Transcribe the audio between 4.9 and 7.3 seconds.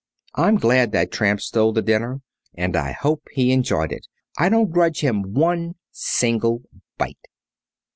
him one single bite!"